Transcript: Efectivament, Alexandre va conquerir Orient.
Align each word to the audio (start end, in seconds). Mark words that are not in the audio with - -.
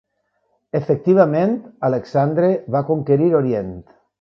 Efectivament, 0.79 1.53
Alexandre 1.91 2.51
va 2.77 2.85
conquerir 2.91 3.33
Orient. 3.43 3.71